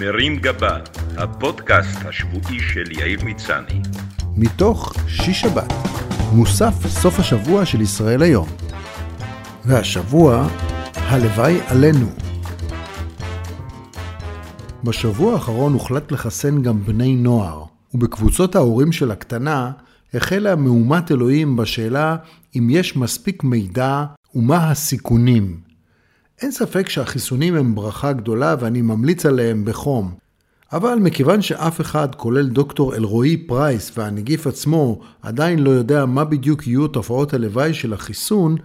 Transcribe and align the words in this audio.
מרים 0.00 0.36
גבה, 0.36 0.78
הפודקאסט 1.16 1.98
השבועי 2.04 2.60
של 2.60 2.92
יאיר 2.92 3.24
מצני. 3.24 3.80
מתוך 4.36 4.94
שיש 5.08 5.40
שבת, 5.40 5.72
מוסף 6.32 6.86
סוף 6.86 7.18
השבוע 7.18 7.66
של 7.66 7.80
ישראל 7.80 8.22
היום. 8.22 8.48
והשבוע, 9.64 10.48
הלוואי 10.94 11.60
עלינו. 11.66 12.06
בשבוע 14.84 15.32
האחרון 15.32 15.72
הוחלט 15.72 16.12
לחסן 16.12 16.62
גם 16.62 16.84
בני 16.84 17.16
נוער, 17.16 17.64
ובקבוצות 17.94 18.56
ההורים 18.56 18.92
של 18.92 19.10
הקטנה 19.10 19.70
החלה 20.14 20.56
מהומת 20.56 21.12
אלוהים 21.12 21.56
בשאלה 21.56 22.16
אם 22.56 22.68
יש 22.70 22.96
מספיק 22.96 23.44
מידע 23.44 24.04
ומה 24.34 24.70
הסיכונים. 24.70 25.65
אין 26.42 26.50
ספק 26.50 26.88
שהחיסונים 26.88 27.54
הם 27.54 27.74
ברכה 27.74 28.12
גדולה 28.12 28.56
ואני 28.60 28.82
ממליץ 28.82 29.26
עליהם 29.26 29.64
בחום. 29.64 30.14
אבל 30.72 30.94
מכיוון 30.94 31.42
שאף 31.42 31.80
אחד, 31.80 32.14
כולל 32.14 32.48
דוקטור 32.48 32.94
אלרועי 32.94 33.36
פרייס 33.36 33.92
והנגיף 33.96 34.46
עצמו, 34.46 35.00
עדיין 35.22 35.58
לא 35.58 35.70
יודע 35.70 36.06
מה 36.06 36.24
בדיוק 36.24 36.66
יהיו 36.66 36.88
תופעות 36.88 37.34
הלוואי 37.34 37.74
של 37.74 37.92
החיסון, 37.92 38.56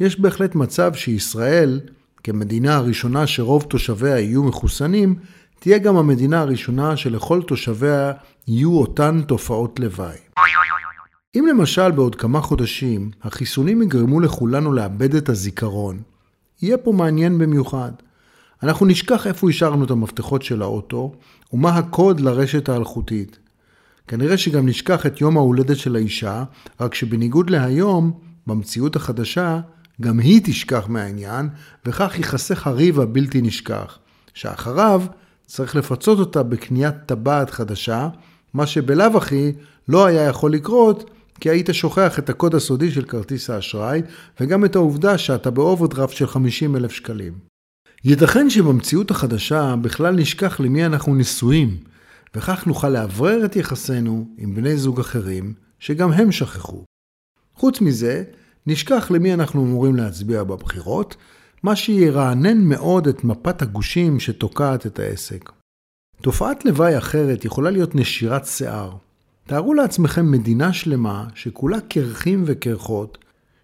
יש 0.00 0.20
בהחלט 0.20 0.54
מצב 0.54 0.94
שישראל, 0.94 1.80
כמדינה 2.24 2.76
הראשונה 2.76 3.26
שרוב 3.26 3.62
תושביה 3.62 4.20
יהיו 4.20 4.42
מחוסנים, 4.42 5.14
תהיה 5.60 5.78
גם 5.78 5.96
המדינה 5.96 6.40
הראשונה 6.40 6.96
שלכל 6.96 7.42
תושביה 7.42 8.12
יהיו 8.48 8.78
אותן 8.78 9.22
תופעות 9.26 9.80
לוואי. 9.80 10.16
אם 11.36 11.46
למשל 11.50 11.90
בעוד 11.90 12.14
כמה 12.14 12.40
חודשים 12.40 13.10
החיסונים 13.22 13.82
יגרמו 13.82 14.20
לכולנו 14.20 14.72
לאבד 14.72 15.14
את 15.14 15.28
הזיכרון, 15.28 16.00
יהיה 16.62 16.78
פה 16.78 16.92
מעניין 16.92 17.38
במיוחד. 17.38 17.92
אנחנו 18.62 18.86
נשכח 18.86 19.26
איפה 19.26 19.50
השארנו 19.50 19.84
את 19.84 19.90
המפתחות 19.90 20.42
של 20.42 20.62
האוטו, 20.62 21.12
ומה 21.52 21.76
הקוד 21.76 22.20
לרשת 22.20 22.68
האלחוטית. 22.68 23.38
כנראה 24.08 24.38
שגם 24.38 24.68
נשכח 24.68 25.06
את 25.06 25.20
יום 25.20 25.36
ההולדת 25.36 25.76
של 25.76 25.96
האישה, 25.96 26.44
רק 26.80 26.94
שבניגוד 26.94 27.50
להיום, 27.50 28.12
במציאות 28.46 28.96
החדשה, 28.96 29.60
גם 30.00 30.18
היא 30.18 30.40
תשכח 30.44 30.86
מהעניין, 30.88 31.48
וכך 31.86 32.14
ייחסך 32.18 32.66
הריב 32.66 33.00
הבלתי 33.00 33.42
נשכח, 33.42 33.98
שאחריו 34.34 35.02
צריך 35.46 35.76
לפצות 35.76 36.18
אותה 36.18 36.42
בקניית 36.42 36.94
טבעת 37.06 37.50
חדשה, 37.50 38.08
מה 38.54 38.66
שבלאו 38.66 39.16
הכי 39.16 39.52
לא 39.88 40.06
היה 40.06 40.22
יכול 40.22 40.52
לקרות 40.52 41.10
כי 41.40 41.50
היית 41.50 41.68
שוכח 41.72 42.18
את 42.18 42.30
הקוד 42.30 42.54
הסודי 42.54 42.90
של 42.90 43.04
כרטיס 43.04 43.50
האשראי, 43.50 44.02
וגם 44.40 44.64
את 44.64 44.76
העובדה 44.76 45.18
שאתה 45.18 45.50
באוברדרפט 45.50 46.14
של 46.16 46.26
50 46.26 46.76
אלף 46.76 46.92
שקלים. 46.92 47.38
ייתכן 48.04 48.50
שבמציאות 48.50 49.10
החדשה 49.10 49.74
בכלל 49.82 50.14
נשכח 50.14 50.60
למי 50.60 50.86
אנחנו 50.86 51.14
נשואים, 51.14 51.76
וכך 52.34 52.66
נוכל 52.66 52.88
לאוורר 52.88 53.44
את 53.44 53.56
יחסינו 53.56 54.28
עם 54.38 54.54
בני 54.54 54.76
זוג 54.76 55.00
אחרים, 55.00 55.54
שגם 55.78 56.12
הם 56.12 56.32
שכחו. 56.32 56.84
חוץ 57.54 57.80
מזה, 57.80 58.24
נשכח 58.66 59.10
למי 59.10 59.34
אנחנו 59.34 59.64
אמורים 59.64 59.96
להצביע 59.96 60.44
בבחירות, 60.44 61.16
מה 61.62 61.76
שירענן 61.76 62.58
מאוד 62.58 63.08
את 63.08 63.24
מפת 63.24 63.62
הגושים 63.62 64.20
שתוקעת 64.20 64.86
את 64.86 64.98
העסק. 64.98 65.50
תופעת 66.22 66.64
לוואי 66.64 66.98
אחרת 66.98 67.44
יכולה 67.44 67.70
להיות 67.70 67.94
נשירת 67.94 68.46
שיער. 68.46 68.96
תארו 69.46 69.74
לעצמכם 69.74 70.30
מדינה 70.30 70.72
שלמה 70.72 71.24
שכולה 71.34 71.80
קרחים 71.80 72.42
וקרחות, 72.46 73.18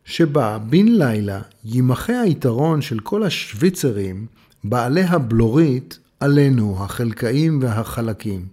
שבה 0.05 0.59
בן 0.59 0.87
לילה 0.87 1.41
יימחה 1.65 2.21
היתרון 2.21 2.83
של 2.83 3.01
כל 3.01 3.23
השוויצרים, 3.23 4.27
בעלי 4.65 5.03
הבלורית, 5.03 5.99
עלינו, 6.21 6.77
החלקאים 6.81 7.59
והחלקים. 7.63 8.47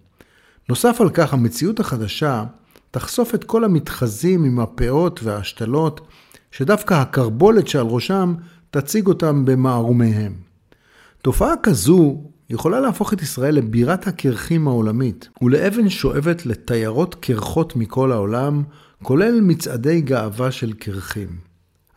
נוסף 0.69 1.01
על 1.01 1.09
כך, 1.09 1.33
המציאות 1.33 1.79
החדשה 1.79 2.43
תחשוף 2.91 3.35
את 3.35 3.43
כל 3.43 3.63
המתחזים 3.63 4.43
עם 4.43 4.59
הפאות 4.59 5.19
וההשתלות, 5.23 6.01
שדווקא 6.51 6.93
הקרבולת 6.93 7.67
שעל 7.67 7.87
ראשם 7.87 8.35
תציג 8.71 9.07
אותם 9.07 9.45
במערומיהם. 9.45 10.33
תופעה 11.21 11.53
כזו 11.63 12.23
יכולה 12.49 12.79
להפוך 12.79 13.13
את 13.13 13.21
ישראל 13.21 13.55
לבירת 13.55 14.07
הקרחים 14.07 14.67
העולמית, 14.67 15.29
ולאבן 15.41 15.89
שואבת 15.89 16.45
לתיירות 16.45 17.15
קרחות 17.15 17.75
מכל 17.75 18.11
העולם, 18.11 18.63
כולל 19.03 19.41
מצעדי 19.41 20.01
גאווה 20.01 20.51
של 20.51 20.73
קרחים. 20.73 21.29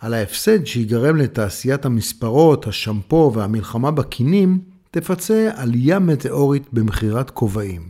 על 0.00 0.14
ההפסד 0.14 0.64
שיגרם 0.64 1.16
לתעשיית 1.16 1.84
המספרות, 1.84 2.66
השמפו 2.66 3.32
והמלחמה 3.34 3.90
בקינים, 3.90 4.58
תפצה 4.90 5.50
עלייה 5.54 5.98
מטאורית 5.98 6.66
במכירת 6.72 7.30
כובעים. 7.30 7.88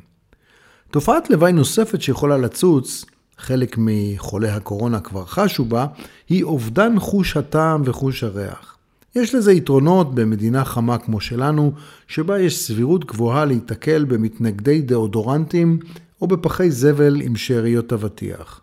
תופעת 0.91 1.31
לוואי 1.31 1.53
נוספת 1.53 2.03
שיכולה 2.03 2.39
לצוץ, 2.39 3.05
חלק 3.39 3.77
מחולי 3.79 4.49
הקורונה 4.49 5.01
כבר 5.01 5.25
חשו 5.25 5.65
בה, 5.65 5.87
היא 6.29 6.45
אובדן 6.45 6.99
חוש 6.99 7.37
הטעם 7.37 7.83
וחוש 7.85 8.25
הריח. 8.25 8.72
יש 9.17 9.35
לזה 9.35 9.53
יתרונות 9.53 10.15
במדינה 10.15 10.65
חמה 10.65 10.99
כמו 10.99 11.21
שלנו, 11.21 11.73
שבה 12.09 12.41
יש 12.41 12.59
סבירות 12.59 13.05
גבוהה 13.05 13.45
להיתקל 13.45 14.05
במתנגדי 14.05 14.83
דאודורנטים 14.83 15.79
או 16.23 16.27
בפחי 16.27 16.71
זבל 16.71 17.21
עם 17.21 17.37
שאריות 17.37 17.93
אבטיח. 17.93 18.61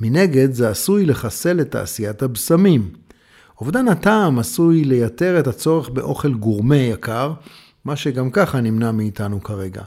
מנגד, 0.00 0.52
זה 0.52 0.68
עשוי 0.68 1.06
לחסל 1.06 1.60
את 1.60 1.70
תעשיית 1.70 2.22
הבשמים. 2.22 2.88
אובדן 3.60 3.88
הטעם 3.88 4.38
עשוי 4.38 4.84
לייתר 4.84 5.40
את 5.40 5.46
הצורך 5.46 5.88
באוכל 5.88 6.32
גורמה 6.34 6.76
יקר, 6.76 7.32
מה 7.84 7.96
שגם 7.96 8.30
ככה 8.30 8.60
נמנע 8.60 8.92
מאיתנו 8.92 9.42
כרגע. 9.42 9.82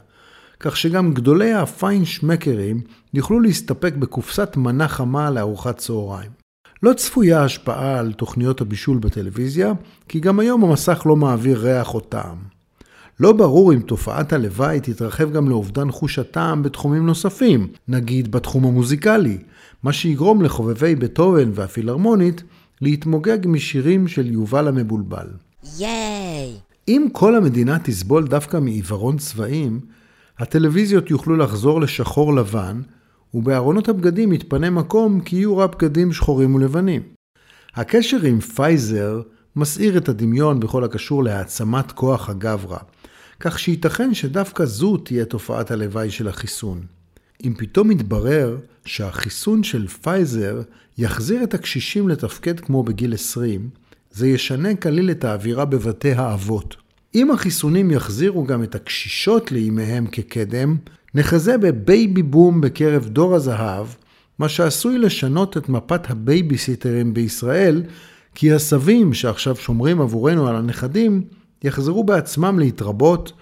כך 0.60 0.76
שגם 0.76 1.14
גדולי 1.14 1.52
הפיינשמקרים 1.52 2.80
יוכלו 3.14 3.40
להסתפק 3.40 3.94
בקופסת 3.94 4.56
מנה 4.56 4.88
חמה 4.88 5.30
לארוחת 5.30 5.76
צהריים. 5.76 6.45
לא 6.82 6.92
צפויה 6.92 7.44
השפעה 7.44 7.98
על 7.98 8.12
תוכניות 8.12 8.60
הבישול 8.60 8.98
בטלוויזיה, 8.98 9.72
כי 10.08 10.20
גם 10.20 10.40
היום 10.40 10.64
המסך 10.64 11.02
לא 11.06 11.16
מעביר 11.16 11.58
ריח 11.58 11.94
או 11.94 12.00
טעם. 12.00 12.38
לא 13.20 13.32
ברור 13.32 13.72
אם 13.72 13.80
תופעת 13.80 14.32
הלוואי 14.32 14.80
תתרחב 14.80 15.32
גם 15.32 15.48
לאובדן 15.48 15.90
חוש 15.90 16.18
הטעם 16.18 16.62
בתחומים 16.62 17.06
נוספים, 17.06 17.68
נגיד 17.88 18.32
בתחום 18.32 18.64
המוזיקלי, 18.64 19.38
מה 19.82 19.92
שיגרום 19.92 20.42
לחובבי 20.42 20.94
בטהובן 20.94 21.50
והפילהרמונית 21.54 22.42
להתמוגג 22.80 23.38
משירים 23.46 24.08
של 24.08 24.32
יובל 24.32 24.68
המבולבל. 24.68 25.26
ייי! 25.78 26.52
אם 26.88 27.06
כל 27.12 27.36
המדינה 27.36 27.78
תסבול 27.78 28.26
דווקא 28.26 28.56
מעיוורון 28.56 29.16
צבעים, 29.16 29.80
הטלוויזיות 30.38 31.10
יוכלו 31.10 31.36
לחזור 31.36 31.80
לשחור 31.80 32.34
לבן, 32.34 32.80
ובארונות 33.36 33.88
הבגדים 33.88 34.32
יתפנה 34.32 34.70
מקום 34.70 35.20
כי 35.20 35.36
יהיו 35.36 35.56
רק 35.56 35.76
בגדים 35.76 36.12
שחורים 36.12 36.54
ולבנים. 36.54 37.02
הקשר 37.74 38.22
עם 38.22 38.40
פייזר 38.40 39.20
מסעיר 39.56 39.98
את 39.98 40.08
הדמיון 40.08 40.60
בכל 40.60 40.84
הקשור 40.84 41.24
להעצמת 41.24 41.92
כוח 41.92 42.28
הגברא, 42.28 42.78
כך 43.40 43.58
שייתכן 43.58 44.14
שדווקא 44.14 44.64
זו 44.64 44.96
תהיה 44.96 45.24
תופעת 45.24 45.70
הלוואי 45.70 46.10
של 46.10 46.28
החיסון. 46.28 46.80
אם 47.44 47.54
פתאום 47.58 47.90
יתברר 47.90 48.58
שהחיסון 48.84 49.62
של 49.62 49.88
פייזר 49.88 50.62
יחזיר 50.98 51.42
את 51.42 51.54
הקשישים 51.54 52.08
לתפקד 52.08 52.60
כמו 52.60 52.82
בגיל 52.82 53.14
20, 53.14 53.68
זה 54.10 54.28
ישנה 54.28 54.74
כליל 54.74 55.10
את 55.10 55.24
האווירה 55.24 55.64
בבתי 55.64 56.12
האבות. 56.12 56.76
אם 57.14 57.30
החיסונים 57.30 57.90
יחזירו 57.90 58.44
גם 58.44 58.62
את 58.62 58.74
הקשישות 58.74 59.52
לימיהם 59.52 60.06
כקדם, 60.06 60.76
נחזה 61.16 61.58
בבייבי 61.58 62.22
בום 62.22 62.60
בקרב 62.60 63.08
דור 63.08 63.34
הזהב, 63.34 63.86
מה 64.38 64.48
שעשוי 64.48 64.98
לשנות 64.98 65.56
את 65.56 65.68
מפת 65.68 66.10
הבייביסיטרים 66.10 67.14
בישראל, 67.14 67.82
כי 68.34 68.52
הסבים 68.52 69.14
שעכשיו 69.14 69.56
שומרים 69.56 70.00
עבורנו 70.00 70.48
על 70.48 70.56
הנכדים, 70.56 71.22
יחזרו 71.64 72.04
בעצמם 72.04 72.58
להתרבות, 72.58 73.32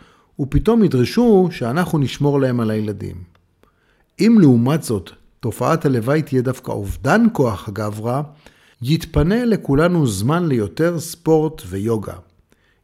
ופתאום 0.41 0.85
ידרשו 0.85 1.49
שאנחנו 1.50 1.99
נשמור 1.99 2.41
להם 2.41 2.61
על 2.61 2.71
הילדים. 2.71 3.17
אם 4.20 4.37
לעומת 4.41 4.82
זאת, 4.82 5.11
תופעת 5.41 5.87
הלוואי 5.87 6.23
תהיה 6.23 6.43
דווקא 6.43 6.73
אובדן 6.73 7.27
כוח 7.32 7.69
הגברא, 7.69 8.23
יתפנה 8.82 9.44
לכולנו 9.44 10.06
זמן 10.06 10.47
ליותר 10.47 11.00
ספורט 11.00 11.62
ויוגה. 11.67 12.17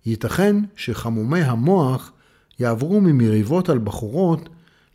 ייתכן 0.06 0.56
שחמומי 0.76 1.40
המוח 1.40 2.12
יעברו 2.60 3.00
ממריבות 3.00 3.68
על 3.68 3.78
בחורות 3.78 4.48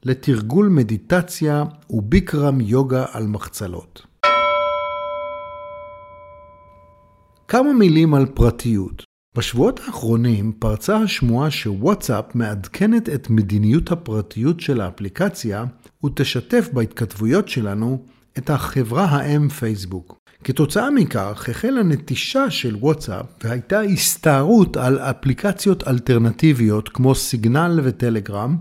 לתרגול 0.05 0.69
מדיטציה 0.69 1.63
וביקרם 1.89 2.61
יוגה 2.61 3.05
על 3.11 3.27
מחצלות. 3.27 4.05
כמה 7.47 7.73
מילים 7.73 8.13
על 8.13 8.25
פרטיות. 8.25 9.03
בשבועות 9.37 9.79
האחרונים 9.79 10.51
פרצה 10.59 10.97
השמועה 10.97 11.51
שוואטסאפ 11.51 12.35
מעדכנת 12.35 13.09
את 13.09 13.29
מדיניות 13.29 13.91
הפרטיות 13.91 14.59
של 14.59 14.81
האפליקציה 14.81 15.65
ותשתף 16.05 16.69
בהתכתבויות 16.73 17.47
שלנו 17.47 18.05
את 18.37 18.49
החברה 18.49 19.05
האם 19.05 19.49
פייסבוק. 19.49 20.17
כתוצאה 20.43 20.91
מכך 20.91 21.49
החלה 21.49 21.83
נטישה 21.83 22.51
של 22.51 22.75
וואטסאפ 22.75 23.25
והייתה 23.43 23.81
הסתערות 23.81 24.77
על 24.77 24.99
אפליקציות 24.99 25.87
אלטרנטיביות 25.87 26.89
כמו 26.89 27.15
סיגנל 27.15 27.79
וטלגרם, 27.83 28.57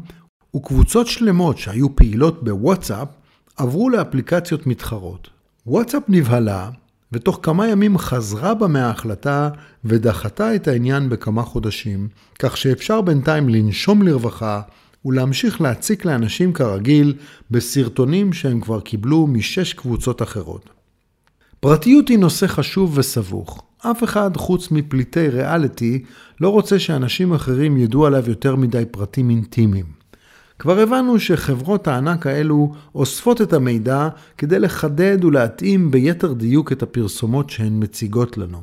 וקבוצות 0.56 1.06
שלמות 1.06 1.59
שהיו 1.59 1.97
פעילות 1.97 2.45
בוואטסאפ 2.45 3.09
עברו 3.56 3.91
לאפליקציות 3.91 4.67
מתחרות. 4.67 5.29
וואטסאפ 5.67 6.03
נבהלה, 6.09 6.71
ותוך 7.12 7.39
כמה 7.43 7.69
ימים 7.69 7.99
חזרה 7.99 8.55
בה 8.55 8.67
מההחלטה 8.67 9.49
ודחתה 9.85 10.55
את 10.55 10.69
העניין 10.69 11.09
בכמה 11.09 11.43
חודשים, 11.43 12.09
כך 12.39 12.56
שאפשר 12.56 13.01
בינתיים 13.01 13.49
לנשום 13.49 14.03
לרווחה 14.03 14.61
ולהמשיך 15.05 15.61
להציק 15.61 16.05
לאנשים 16.05 16.53
כרגיל 16.53 17.15
בסרטונים 17.51 18.33
שהם 18.33 18.61
כבר 18.61 18.81
קיבלו 18.81 19.27
משש 19.27 19.73
קבוצות 19.73 20.23
אחרות. 20.23 20.71
פרטיות 21.61 22.09
היא 22.09 22.19
נושא 22.19 22.47
חשוב 22.47 22.99
וסבוך. 22.99 23.62
אף 23.79 24.05
אחד 24.05 24.37
חוץ 24.37 24.71
מפליטי 24.71 25.29
ריאליטי 25.29 26.03
לא 26.41 26.49
רוצה 26.49 26.79
שאנשים 26.79 27.33
אחרים 27.33 27.77
ידעו 27.77 28.06
עליו 28.06 28.25
יותר 28.29 28.56
מדי 28.56 28.85
פרטים 28.91 29.31
אינטימיים. 29.31 30.04
כבר 30.65 30.79
הבנו 30.79 31.21
שחברות 31.21 31.89
הענק 31.89 32.27
האלו 32.27 32.73
אוספות 32.95 33.41
את 33.41 33.53
המידע 33.53 34.09
כדי 34.39 34.59
לחדד 34.59 35.25
ולהתאים 35.25 35.91
ביתר 35.91 36.33
דיוק 36.33 36.73
את 36.73 36.83
הפרסומות 36.83 37.51
שהן 37.51 37.83
מציגות 37.83 38.39
לנו. 38.39 38.61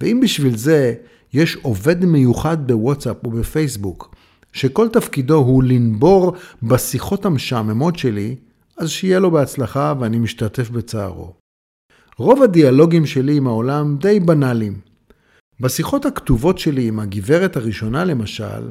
ואם 0.00 0.20
בשביל 0.22 0.56
זה 0.56 0.94
יש 1.32 1.56
עובד 1.62 2.04
מיוחד 2.04 2.66
בוואטסאפ 2.66 3.16
או 3.24 3.30
בפייסבוק, 3.30 4.14
שכל 4.52 4.88
תפקידו 4.88 5.36
הוא 5.36 5.62
לנבור 5.62 6.32
בשיחות 6.62 7.26
המשעממות 7.26 7.98
שלי, 7.98 8.36
אז 8.78 8.90
שיהיה 8.90 9.18
לו 9.18 9.30
בהצלחה 9.30 9.94
ואני 10.00 10.18
משתתף 10.18 10.70
בצערו. 10.70 11.32
רוב 12.16 12.42
הדיאלוגים 12.42 13.06
שלי 13.06 13.36
עם 13.36 13.46
העולם 13.46 13.96
די 14.00 14.20
בנאליים. 14.20 14.78
בשיחות 15.60 16.06
הכתובות 16.06 16.58
שלי 16.58 16.88
עם 16.88 17.00
הגברת 17.00 17.56
הראשונה 17.56 18.04
למשל, 18.04 18.62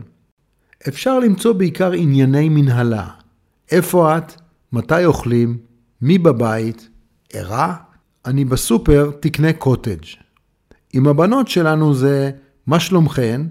אפשר 0.88 1.19
למצוא 1.19 1.53
בעיקר 1.53 1.91
ענייני 1.91 2.50
מנהלה. 2.50 3.07
איפה 3.71 4.18
את? 4.18 4.41
מתי 4.71 5.06
אוכלים? 5.06 5.57
מי 6.01 6.18
בבית? 6.18 6.89
ערה? 7.33 7.75
אני 8.25 8.45
בסופר, 8.45 9.12
תקנה 9.19 9.53
קוטג'. 9.53 10.03
עם 10.94 11.07
הבנות 11.07 11.47
שלנו 11.47 11.94
זה 11.94 12.31
מה 12.68 12.79
שלומכן? 12.79 13.41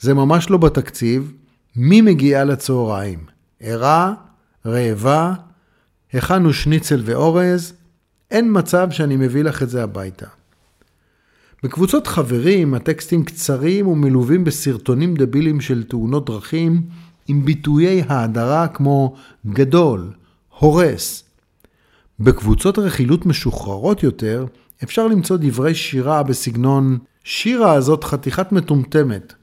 זה 0.00 0.14
ממש 0.14 0.50
לא 0.50 0.58
בתקציב. 0.58 1.32
מי 1.76 2.00
מגיעה 2.00 2.44
לצהריים? 2.44 3.18
ערה? 3.60 4.14
רעבה? 4.66 5.34
הכנו 6.14 6.52
שניצל 6.52 7.02
ואורז? 7.04 7.72
אין 8.30 8.48
מצב 8.52 8.90
שאני 8.90 9.16
מביא 9.16 9.44
לך 9.44 9.62
את 9.62 9.70
זה 9.70 9.82
הביתה. 9.82 10.26
בקבוצות 11.62 12.06
חברים 12.06 12.74
הטקסטים 12.74 13.24
קצרים 13.24 13.86
ומלווים 13.86 14.44
בסרטונים 14.44 15.14
דבילים 15.14 15.60
של 15.60 15.82
תאונות 15.82 16.26
דרכים 16.26 16.82
עם 17.28 17.44
ביטויי 17.44 18.02
האדרה 18.08 18.68
כמו 18.68 19.14
גדול, 19.46 20.12
הורס. 20.58 21.24
בקבוצות 22.20 22.78
רכילות 22.78 23.26
משוחררות 23.26 24.02
יותר 24.02 24.46
אפשר 24.82 25.06
למצוא 25.06 25.36
דברי 25.40 25.74
שירה 25.74 26.22
בסגנון 26.22 26.98
שירה 27.24 27.72
הזאת 27.72 28.04
חתיכת 28.04 28.52
מטומטמת. 28.52 29.34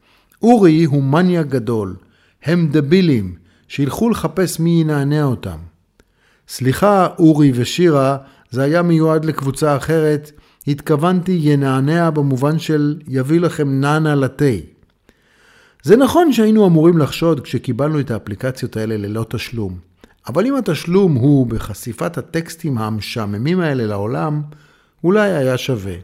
אורי 0.41 0.83
הוא 0.83 1.03
מניה 1.03 1.43
גדול. 1.43 1.95
הם 2.43 2.67
דבילים, 2.71 3.35
שילכו 3.67 4.09
לחפש 4.09 4.59
מי 4.59 4.81
ינענע 4.81 5.23
אותם. 5.23 5.57
סליחה, 6.47 7.07
אורי 7.19 7.51
ושירה, 7.55 8.17
זה 8.51 8.63
היה 8.63 8.81
מיועד 8.81 9.25
לקבוצה 9.25 9.77
אחרת, 9.77 10.31
התכוונתי 10.67 11.39
ינענע 11.41 12.09
במובן 12.09 12.59
של 12.59 13.01
יביא 13.07 13.39
לכם 13.39 13.81
נאנה 13.81 14.15
לתה. 14.15 14.45
זה 15.83 15.95
נכון 15.95 16.33
שהיינו 16.33 16.67
אמורים 16.67 16.97
לחשוד 16.97 17.39
כשקיבלנו 17.39 17.99
את 17.99 18.11
האפליקציות 18.11 18.77
האלה 18.77 18.97
ללא 18.97 19.25
תשלום, 19.29 19.77
אבל 20.27 20.45
אם 20.45 20.55
התשלום 20.55 21.13
הוא 21.13 21.47
בחשיפת 21.47 22.17
הטקסטים 22.17 22.77
המשעממים 22.77 23.59
האלה 23.59 23.85
לעולם, 23.85 24.41
אולי 25.03 25.31
היה 25.31 25.57
שווה. 25.57 25.95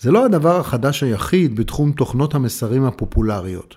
זה 0.00 0.10
לא 0.10 0.24
הדבר 0.24 0.60
החדש 0.60 1.02
היחיד 1.02 1.56
בתחום 1.56 1.92
תוכנות 1.92 2.34
המסרים 2.34 2.84
הפופולריות. 2.84 3.76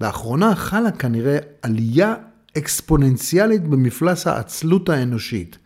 לאחרונה 0.00 0.54
חלה 0.54 0.90
כנראה 0.90 1.38
עלייה 1.62 2.14
אקספוננציאלית 2.58 3.62
במפלס 3.68 4.26
העצלות 4.26 4.88
האנושית, 4.88 5.58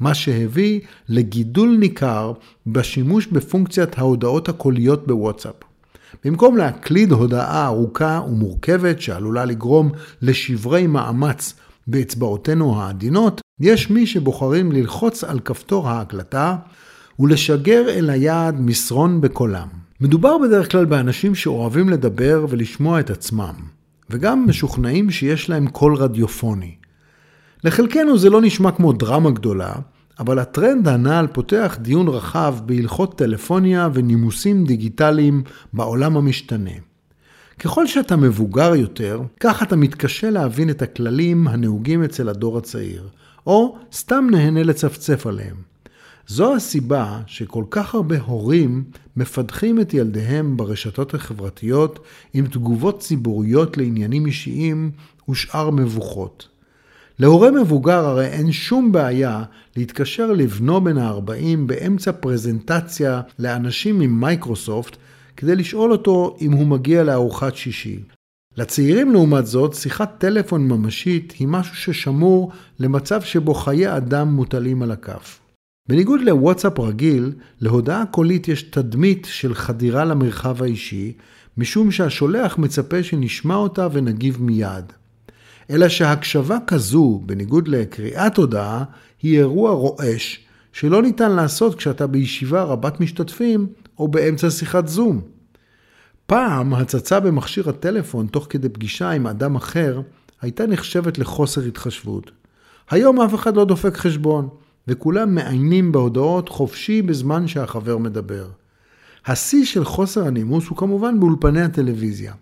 מה 0.00 0.14
שהביא 0.14 0.80
לגידול 1.08 1.76
ניכר 1.80 2.32
בשימוש 2.66 3.26
בפונקציית 3.26 3.98
ההודעות 3.98 4.48
הקוליות 4.48 5.06
בוואטסאפ. 5.06 5.54
במקום 6.24 6.56
להקליד 6.56 7.12
הודעה 7.12 7.66
ארוכה 7.66 8.20
ומורכבת 8.28 9.00
שעלולה 9.00 9.44
לגרום 9.44 9.90
לשברי 10.22 10.86
מאמץ 10.86 11.54
באצבעותינו 11.86 12.80
העדינות, 12.80 13.40
יש 13.60 13.90
מי 13.90 14.06
שבוחרים 14.06 14.72
ללחוץ 14.72 15.24
על 15.24 15.40
כפתור 15.40 15.88
ההקלטה 15.88 16.56
ולשגר 17.18 17.88
אל 17.88 18.10
היעד 18.10 18.60
מסרון 18.60 19.20
בקולם. 19.20 19.68
מדובר 20.00 20.38
בדרך 20.38 20.70
כלל 20.70 20.84
באנשים 20.84 21.34
שאוהבים 21.34 21.88
לדבר 21.88 22.46
ולשמוע 22.48 23.00
את 23.00 23.10
עצמם, 23.10 23.54
וגם 24.10 24.46
משוכנעים 24.48 25.10
שיש 25.10 25.50
להם 25.50 25.68
קול 25.68 25.94
רדיופוני. 25.94 26.74
לחלקנו 27.64 28.18
זה 28.18 28.30
לא 28.30 28.40
נשמע 28.40 28.70
כמו 28.70 28.92
דרמה 28.92 29.30
גדולה, 29.30 29.72
אבל 30.18 30.38
הטרנד 30.38 30.88
הנ"ל 30.88 31.26
פותח 31.32 31.78
דיון 31.80 32.08
רחב 32.08 32.54
בהלכות 32.66 33.18
טלפוניה 33.18 33.88
ונימוסים 33.94 34.64
דיגיטליים 34.64 35.42
בעולם 35.72 36.16
המשתנה. 36.16 36.70
ככל 37.58 37.86
שאתה 37.86 38.16
מבוגר 38.16 38.74
יותר, 38.74 39.22
כך 39.40 39.62
אתה 39.62 39.76
מתקשה 39.76 40.30
להבין 40.30 40.70
את 40.70 40.82
הכללים 40.82 41.48
הנהוגים 41.48 42.04
אצל 42.04 42.28
הדור 42.28 42.58
הצעיר, 42.58 43.08
או 43.46 43.78
סתם 43.92 44.26
נהנה 44.30 44.62
לצפצף 44.62 45.26
עליהם. 45.26 45.56
זו 46.26 46.54
הסיבה 46.54 47.20
שכל 47.26 47.64
כך 47.70 47.94
הרבה 47.94 48.20
הורים 48.20 48.84
מפתחים 49.16 49.80
את 49.80 49.94
ילדיהם 49.94 50.56
ברשתות 50.56 51.14
החברתיות 51.14 51.98
עם 52.34 52.46
תגובות 52.46 53.00
ציבוריות 53.00 53.76
לעניינים 53.76 54.26
אישיים 54.26 54.90
ושאר 55.28 55.70
מבוכות. 55.70 56.53
להורה 57.18 57.50
מבוגר 57.50 58.04
הרי 58.04 58.26
אין 58.26 58.52
שום 58.52 58.92
בעיה 58.92 59.42
להתקשר 59.76 60.32
לבנו 60.32 60.84
בן 60.84 60.98
ה-40 60.98 61.56
באמצע 61.66 62.12
פרזנטציה 62.12 63.20
לאנשים 63.38 63.98
ממייקרוסופט 63.98 64.96
כדי 65.36 65.56
לשאול 65.56 65.92
אותו 65.92 66.36
אם 66.40 66.52
הוא 66.52 66.66
מגיע 66.66 67.04
לארוחת 67.04 67.56
שישי. 67.56 67.98
לצעירים 68.56 69.12
לעומת 69.12 69.46
זאת, 69.46 69.74
שיחת 69.74 70.14
טלפון 70.18 70.68
ממשית 70.68 71.34
היא 71.38 71.48
משהו 71.48 71.76
ששמור 71.76 72.52
למצב 72.78 73.22
שבו 73.22 73.54
חיי 73.54 73.96
אדם 73.96 74.28
מוטלים 74.28 74.82
על 74.82 74.90
הכף. 74.90 75.40
בניגוד 75.88 76.20
לוואטסאפ 76.20 76.80
רגיל, 76.80 77.32
להודעה 77.60 78.06
קולית 78.06 78.48
יש 78.48 78.62
תדמית 78.62 79.26
של 79.30 79.54
חדירה 79.54 80.04
למרחב 80.04 80.62
האישי, 80.62 81.12
משום 81.56 81.90
שהשולח 81.90 82.58
מצפה 82.58 83.02
שנשמע 83.02 83.54
אותה 83.54 83.88
ונגיב 83.92 84.42
מיד. 84.42 84.92
אלא 85.70 85.88
שהקשבה 85.88 86.58
כזו, 86.66 87.22
בניגוד 87.26 87.68
לקריאת 87.68 88.36
הודעה, 88.36 88.84
היא 89.22 89.38
אירוע 89.38 89.70
רועש, 89.70 90.40
שלא 90.72 91.02
ניתן 91.02 91.32
לעשות 91.32 91.74
כשאתה 91.74 92.06
בישיבה 92.06 92.62
רבת 92.62 93.00
משתתפים 93.00 93.66
או 93.98 94.08
באמצע 94.08 94.50
שיחת 94.50 94.88
זום. 94.88 95.20
פעם 96.26 96.74
הצצה 96.74 97.20
במכשיר 97.20 97.68
הטלפון 97.68 98.26
תוך 98.26 98.46
כדי 98.50 98.68
פגישה 98.68 99.10
עם 99.10 99.26
אדם 99.26 99.56
אחר 99.56 100.00
הייתה 100.42 100.66
נחשבת 100.66 101.18
לחוסר 101.18 101.60
התחשבות. 101.60 102.30
היום 102.90 103.20
אף 103.20 103.34
אחד 103.34 103.56
לא 103.56 103.64
דופק 103.64 103.96
חשבון, 103.96 104.48
וכולם 104.88 105.34
מעיינים 105.34 105.92
בהודעות 105.92 106.48
חופשי 106.48 107.02
בזמן 107.02 107.48
שהחבר 107.48 107.98
מדבר. 107.98 108.46
השיא 109.26 109.64
של 109.64 109.84
חוסר 109.84 110.26
הנימוס 110.26 110.66
הוא 110.68 110.78
כמובן 110.78 111.20
באולפני 111.20 111.62
הטלוויזיה. 111.62 112.32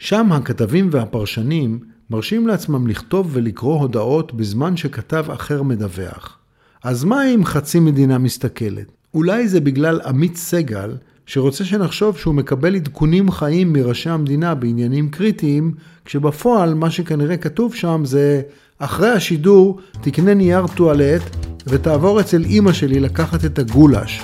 שם 0.00 0.32
הכתבים 0.32 0.88
והפרשנים 0.92 1.80
מרשים 2.10 2.46
לעצמם 2.46 2.86
לכתוב 2.86 3.30
ולקרוא 3.32 3.78
הודעות 3.78 4.34
בזמן 4.34 4.76
שכתב 4.76 5.26
אחר 5.30 5.62
מדווח. 5.62 6.38
אז 6.84 7.04
מה 7.04 7.34
אם 7.34 7.44
חצי 7.44 7.80
מדינה 7.80 8.18
מסתכלת? 8.18 8.92
אולי 9.14 9.48
זה 9.48 9.60
בגלל 9.60 10.00
עמית 10.06 10.36
סגל, 10.36 10.96
שרוצה 11.26 11.64
שנחשוב 11.64 12.18
שהוא 12.18 12.34
מקבל 12.34 12.76
עדכונים 12.76 13.30
חיים 13.30 13.72
מראשי 13.72 14.10
המדינה 14.10 14.54
בעניינים 14.54 15.10
קריטיים, 15.10 15.74
כשבפועל 16.04 16.74
מה 16.74 16.90
שכנראה 16.90 17.36
כתוב 17.36 17.74
שם 17.74 18.02
זה 18.04 18.40
אחרי 18.78 19.10
השידור 19.10 19.80
תקנה 20.00 20.34
נייר 20.34 20.66
טואלט 20.66 21.22
ותעבור 21.66 22.20
אצל 22.20 22.44
אימא 22.44 22.72
שלי 22.72 23.00
לקחת 23.00 23.44
את 23.44 23.58
הגולש. 23.58 24.22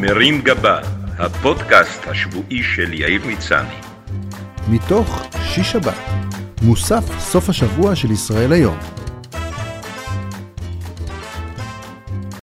מרים 0.00 0.40
גבה, 0.42 0.80
הפודקאסט 1.18 2.06
השבועי 2.06 2.62
של 2.62 2.92
יאיר 2.92 3.20
מצני. 3.26 3.91
מתוך 4.68 5.22
שיש 5.44 5.72
שבת, 5.72 5.94
מוסף 6.62 7.18
סוף 7.18 7.48
השבוע 7.48 7.96
של 7.96 8.10
ישראל 8.10 8.52
היום. 8.52 9.01